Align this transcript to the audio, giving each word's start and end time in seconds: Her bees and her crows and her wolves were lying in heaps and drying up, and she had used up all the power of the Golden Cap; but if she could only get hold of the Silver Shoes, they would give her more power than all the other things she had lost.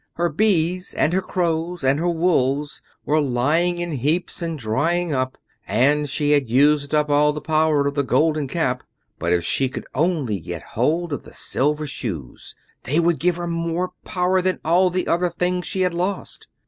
Her 0.15 0.29
bees 0.29 0.95
and 0.95 1.13
her 1.13 1.21
crows 1.21 1.83
and 1.83 1.99
her 1.99 2.09
wolves 2.09 2.81
were 3.05 3.21
lying 3.21 3.77
in 3.77 3.91
heaps 3.91 4.41
and 4.41 4.57
drying 4.57 5.13
up, 5.13 5.37
and 5.67 6.09
she 6.09 6.31
had 6.31 6.49
used 6.49 6.95
up 6.95 7.11
all 7.11 7.31
the 7.33 7.39
power 7.39 7.85
of 7.85 7.93
the 7.93 8.01
Golden 8.01 8.47
Cap; 8.47 8.81
but 9.19 9.31
if 9.31 9.45
she 9.45 9.69
could 9.69 9.85
only 9.93 10.39
get 10.39 10.63
hold 10.73 11.13
of 11.13 11.21
the 11.21 11.35
Silver 11.35 11.85
Shoes, 11.85 12.55
they 12.81 12.99
would 12.99 13.19
give 13.19 13.35
her 13.35 13.45
more 13.45 13.91
power 14.03 14.41
than 14.41 14.59
all 14.65 14.89
the 14.89 15.05
other 15.05 15.29
things 15.29 15.67
she 15.67 15.81
had 15.81 15.93
lost. 15.93 16.47